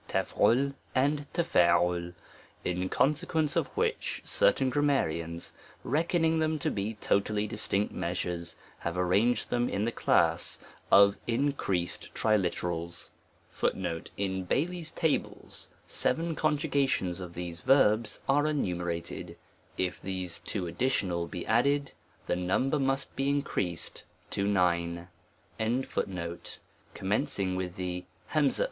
J*ij* 0.11 0.73
and 0.95 1.31
Jcl3; 1.33 2.15
in 2.65 2.89
consequence 2.89 3.55
of 3.55 3.67
which, 3.77 4.23
cer 4.25 4.51
tain 4.51 4.71
grammarians, 4.71 5.53
reckoning 5.83 6.39
them 6.39 6.57
to 6.57 6.71
be 6.71 6.95
totally 6.95 7.45
distinct 7.45 7.93
measures, 7.93 8.55
have 8.79 8.97
arranged 8.97 9.51
them 9.51 9.69
in 9.69 9.85
the 9.85 9.91
class 9.91 10.57
of 10.91 11.17
increased 11.27 12.15
triliterals,* 12.15 13.11
commencing 13.47 13.89
with 13.91 14.05
the 14.11 14.11
I 14.11 14.11
* 14.15 14.17
In 14.25 14.43
BAT 14.45 14.69
LITE'S 14.71 14.89
Tables, 14.89 15.69
seven 15.85 16.33
conjugations 16.33 17.19
of 17.21 17.33
thpso 17.33 17.61
verbs 17.61 18.21
arc 18.27 18.47
enumerated, 18.47 19.37
if 19.77 20.01
these 20.01 20.39
two 20.39 20.65
additional 20.65 21.27
be 21.27 21.45
added 21.45 21.91
the 22.25 22.35
number 22.35 22.79
must 22.79 23.15
be 23.15 23.29
increased 23.29 24.05
to 24.31 24.47
nine. 24.47 25.09
G 25.59 25.65
OO 25.65 25.79
A 25.79 25.83
TREATISE 25.83 26.57
ON 28.33 28.47
THE. 28.47 28.49